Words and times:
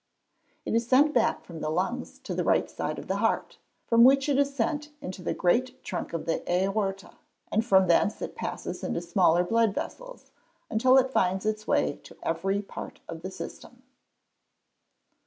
_It 0.65 0.73
is 0.73 0.87
sent 0.87 1.13
back 1.13 1.45
from 1.45 1.59
the 1.59 1.69
lungs 1.69 2.17
to 2.23 2.33
the 2.33 2.43
right 2.43 2.67
side 2.71 2.97
of 2.97 3.05
the 3.07 3.17
heart, 3.17 3.59
from 3.85 4.03
which 4.03 4.27
it 4.29 4.39
is 4.39 4.51
sent 4.51 4.89
into 4.99 5.21
the 5.21 5.35
great 5.35 5.83
trunk 5.83 6.11
of 6.11 6.25
the 6.25 6.41
aorta, 6.51 7.19
and 7.51 7.63
from 7.63 7.85
thence 7.85 8.19
it 8.19 8.33
passes 8.33 8.83
into 8.83 8.99
smaller 8.99 9.43
blood 9.43 9.75
vessels, 9.75 10.31
until 10.71 10.97
it 10.97 11.11
finds 11.11 11.45
its 11.45 11.67
way 11.67 11.97
to 11.97 12.17
every 12.23 12.63
part 12.63 12.99
of 13.07 13.21
the 13.21 13.29
system. 13.29 13.83